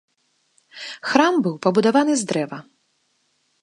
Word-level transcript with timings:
Храм 1.11 1.33
быў 1.45 1.55
пабудаваны 1.67 2.13
з 2.23 2.29
дрэва. 2.33 2.59